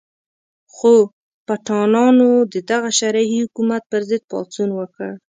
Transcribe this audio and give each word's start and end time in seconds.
خو 0.73 0.93
پټانانو 1.45 2.31
د 2.53 2.55
دغه 2.69 2.89
شرعي 2.99 3.35
حکومت 3.43 3.83
په 3.91 3.97
ضد 4.07 4.21
پاڅون 4.31 4.69
وکړ. 4.79 5.11